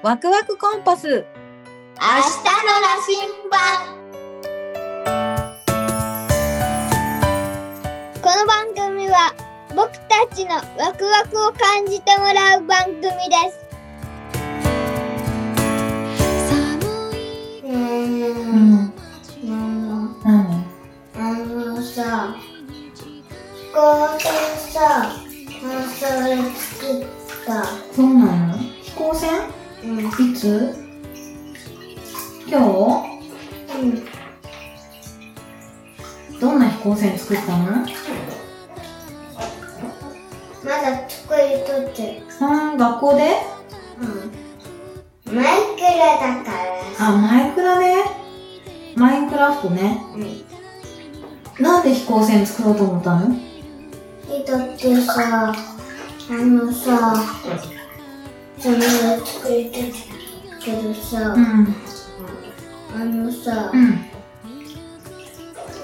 [0.00, 1.08] ワクワクコンパス。
[1.08, 1.24] 明日の
[2.80, 3.18] 羅針
[3.50, 3.58] 盤。
[8.22, 9.34] この番組は
[9.74, 13.10] 僕たちのワクワクを感じてもらう番組で
[13.50, 13.66] す。
[23.56, 24.30] 飛行船
[24.70, 25.10] さ、
[25.98, 27.04] それ作っ
[27.44, 27.66] た。
[27.92, 28.58] そうなの？
[28.58, 29.57] 飛行船？
[29.84, 29.98] うん。
[30.30, 30.74] いつ？
[32.48, 32.62] 今う
[33.84, 33.92] ん。
[36.32, 37.64] 日どんな飛行船作ったの？
[40.64, 42.22] まだ作りとってる。
[42.40, 43.36] うん、学校で？
[45.26, 45.34] うん。
[45.34, 45.44] マイ
[45.76, 47.06] クラだから。
[47.08, 47.84] あ、マイクラで？
[48.96, 50.02] マインクラフトね。
[50.14, 51.62] うん。
[51.62, 53.28] なんで飛行船作ろうと思ったの？
[54.46, 55.54] だってさ、あ
[56.30, 57.14] のさ、
[58.60, 59.92] それを作りたい
[60.60, 61.74] けどさ、うん。
[62.94, 64.02] あのさ、うん。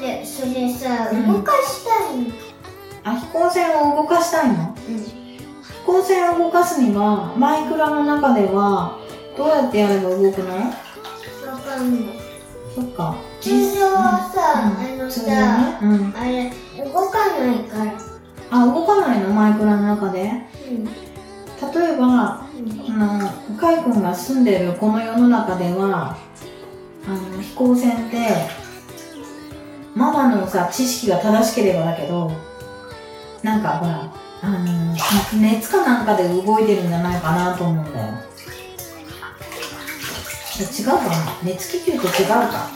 [0.00, 2.32] でそれさ、うん動かしたいの。
[3.04, 4.74] あ、飛行船を動かしたいの？
[4.88, 4.98] うん。
[4.98, 5.38] 飛
[5.86, 8.98] 行船を動かすには、マイクラの中では、
[9.36, 10.56] どうやってやれば動くの？
[10.56, 12.16] わかんない。
[12.74, 13.16] そっか。
[13.40, 15.78] 通常はさ、うんあのさ、ね。
[15.82, 16.14] うん。
[16.16, 16.52] あれ、
[16.84, 17.92] 動かないから。
[18.50, 19.28] あ、動かないの？
[19.30, 20.32] マイクラの中で？
[20.70, 20.88] うん。
[21.74, 22.48] 例えば、あ
[22.90, 26.16] の、カイ君が住んでるこの世の中では、
[27.06, 28.16] あの、飛行船って、
[29.94, 32.32] ママのさ、知識が正しければだけど、
[33.42, 34.94] なんかほら、あの、
[35.40, 38.14] 熱かなんかで動いてるんじゃないかなと思うんだよ。
[40.60, 41.00] 違うかな？
[41.42, 42.68] 熱気球と違うか？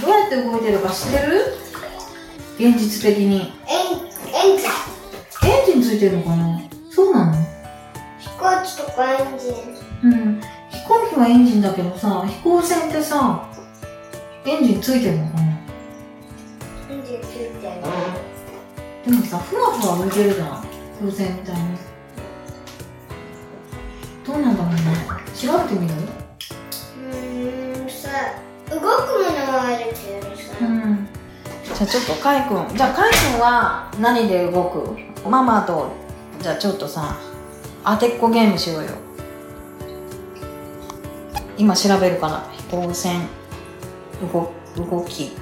[0.00, 1.44] どうやって動いてるか知ってる？
[2.58, 3.52] 現実的に。
[3.66, 4.68] エン、エンジン。
[5.48, 6.60] エンジンついてるのかな？
[6.98, 7.32] そうなの？
[8.18, 9.52] 飛行機とかエンジン。
[10.02, 10.40] うん。
[10.68, 13.48] 飛行機はエンジンだけどさ、飛行船ってさ、
[14.44, 15.42] エンジンついてるのかな？
[16.90, 17.52] エンジンついてる。
[19.06, 20.66] でもさ、ふわふわ浮いてるじゃん。
[20.98, 21.78] 風船みたいに。
[24.26, 24.80] どうなんだろうね？
[25.36, 25.94] 調べてみる？
[25.94, 28.08] うーん、さ、
[28.70, 28.90] 動くもの
[29.56, 30.66] はあるけどさ。
[30.66, 31.06] ん。
[31.62, 35.28] じゃあちょっとカイ君、じゃあカイ君は何で動く？
[35.28, 35.92] ママと、
[36.40, 37.16] じゃあちょっとさ、
[37.84, 38.90] 当てっこゲームしようよ。
[41.56, 43.26] 今調べるから、飛行船、
[44.32, 45.32] 動、動き、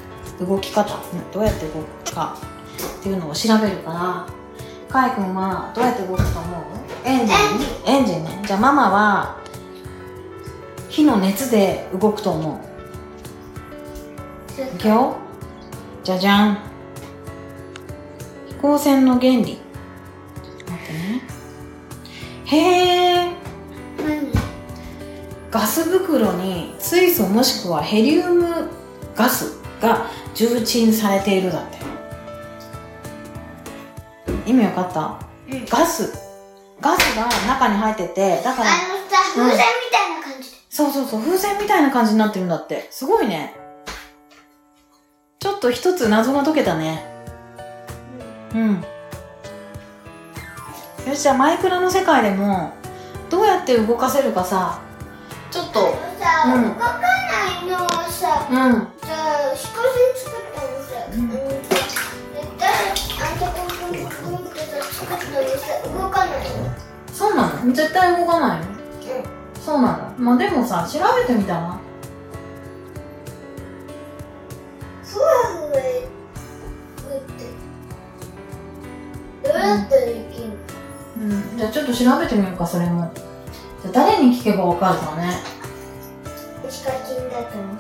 [0.41, 2.37] 動き方、うんどうやって動くか。
[3.01, 4.27] っていうのを調べるから、
[4.89, 6.63] カイ君はどうやって動くと思う？
[7.05, 7.37] エンジン？
[7.87, 8.43] エンジンね。
[8.47, 9.37] じゃあママは、
[10.89, 12.61] 火の熱で動くと思
[14.59, 14.67] う。
[14.77, 15.17] いくよ。
[16.03, 16.59] じゃじゃん。
[18.49, 19.59] 飛行船の原理
[25.57, 28.69] ガス袋に水素もしくはヘリウム
[29.15, 31.79] ガスが重鎮されているだって
[34.45, 35.19] 意味わかった
[35.51, 36.13] うんガス
[36.79, 39.57] ガスが中に入っててだからあのさ、風船み
[39.91, 40.57] たいな感じで。
[40.69, 43.55] そうそうそう風船みたいな感じになってるんだってすごいね
[45.39, 47.03] ちょっと一つ謎が解けたね
[48.55, 48.85] うん。
[51.09, 52.73] よし、じゃあマイクラの世界でも、
[53.31, 54.81] どうやって動かせるかさ、
[55.51, 57.09] ちょっと、うん動かな
[57.63, 58.57] いのはさ、うん。
[59.03, 61.75] じゃあ、飛行船作ったのさ、うんうん、絶
[62.59, 62.67] 対、
[63.23, 66.87] あんたこんこんこんってさ、作ったのさ、動かないの。
[67.13, 68.77] そうなの絶対動かないのう
[69.61, 70.15] そうなんだ。
[70.19, 71.61] まあでもさ、調べてみたら。
[71.61, 71.81] ん。
[75.05, 77.45] ふわふわ浮いて。
[79.43, 80.55] どうやったらできんの
[81.19, 81.59] うん。
[81.59, 83.13] じゃあちょっと調べてみようか、それも。
[83.93, 85.43] 誰に聞けばわかるかね。
[86.69, 87.77] ヒカキンだと思う。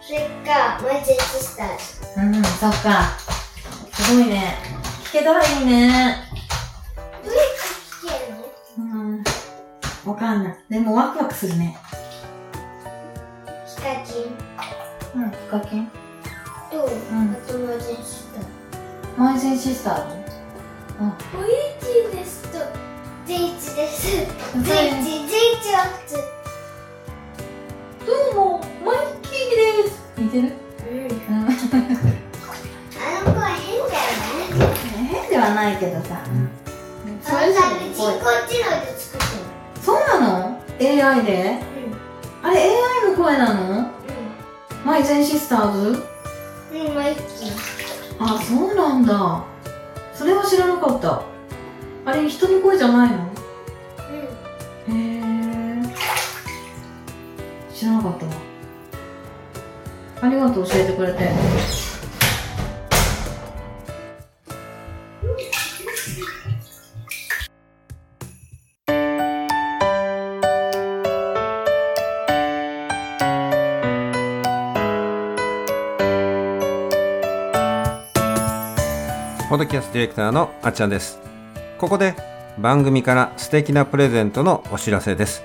[0.00, 1.66] それか、マジェスター
[2.14, 2.20] ズ。
[2.20, 3.16] うん、そっか。
[3.92, 4.56] すごいね。
[5.04, 6.24] 聞けたらいいね。
[7.24, 7.58] どうやって
[8.06, 8.84] 聞けるの？
[8.84, 9.24] うん。
[10.04, 10.52] わかんない。
[10.68, 11.76] でもワクワクするね。
[13.66, 15.90] ヒカキンうん、ヒカキン。
[16.70, 16.86] と、んあ
[17.46, 18.46] とマジェスターズ。
[19.16, 20.16] マイゼンシスターズ。
[21.36, 21.48] おい
[21.80, 22.37] ちです
[24.08, 24.16] 11
[25.70, 26.16] 月
[28.06, 36.48] どうもマイキーです似てる、うん、あの子は変だよね変ではないけどさ、うん、
[37.20, 41.60] それぞれ人工知能作ってるそうなの ?AI で、
[42.42, 43.86] うん、あれ AI の声なの、うん、
[44.86, 46.02] マイゼンシスターズ
[46.72, 47.52] うんマイキー
[48.20, 49.44] あそうなんだ
[50.14, 51.22] それは知らなかった
[52.06, 53.37] あれ人の声じゃないの
[58.12, 58.32] かったわ。
[60.22, 61.28] ありがとう教えてくれて。
[79.48, 81.18] ポッドキャストディレクターのあっちゃんです。
[81.78, 82.14] ここで
[82.58, 85.42] 番組から素敵なプレゼントのお知らせです。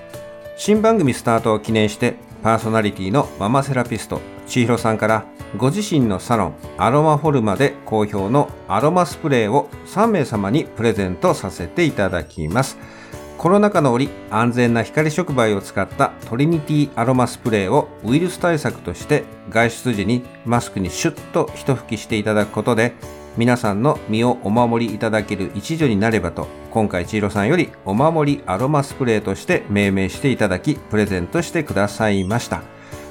[0.56, 5.24] 新番組スタートを記念してパーソナリティのママセラピスト千尋さんから
[5.56, 12.76] ご自身のサロンアロマフォルマで好評のアロマスプレーを3名様にプレゼントさせていただきます。
[13.38, 22.92] コロナ禍の折安全な光触媒を使ったトリニティアロマスプレーをウイルス対策として外出時にマスクにシュッと一吹きしていただくことで
[23.36, 32.62] 皆さんの身をお守りいただける一助になればと今回千尋さんよりお守りアロマスプレーとして命名していただきプレゼントしてくださいました。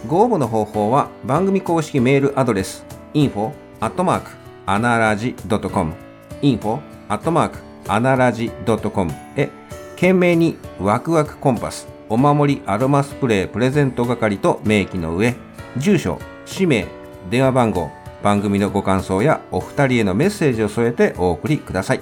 [0.08, 4.32] ご応募の方法は番組公式メールアドレス info アットマーク
[4.66, 5.94] アナラジ .com
[6.42, 9.50] info アットマークアナラジ .com へ
[9.96, 15.36] 懸命にワクワクコンパスお守りアロマスプレープレゼント係と明記の上
[15.78, 16.86] 住所氏名
[17.30, 17.90] 電話番号
[18.24, 22.02] 番組のご感想やお二人へのメッセージを添えてお送りください。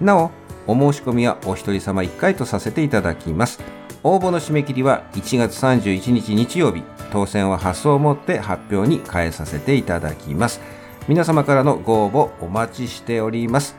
[0.00, 0.30] なお
[0.66, 3.60] お申し込みはお一人様1回とさせていただきます。
[4.04, 6.82] 応募の締め切りは1月31日日曜日。
[7.10, 10.60] 当選は発送をもって発表に変えさせていただきます。
[11.08, 13.74] 皆様からのご応募お待ちしております。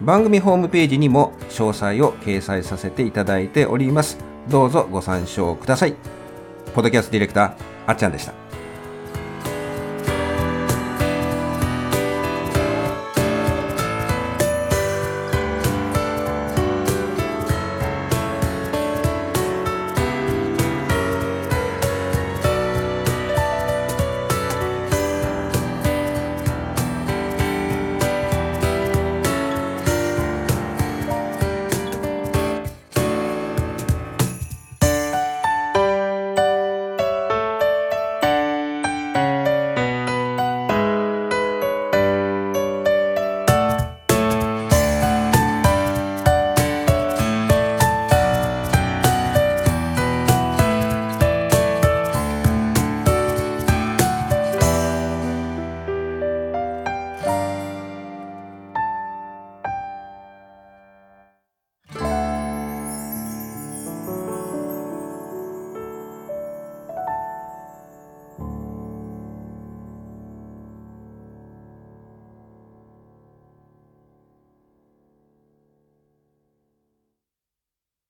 [0.00, 4.18] 番組ホームページにも詳細を掲載させていただいております。
[4.48, 5.94] どうぞご参照ください。
[6.74, 7.52] ポッドキャストディレクター
[7.86, 8.47] あっちゃんでした。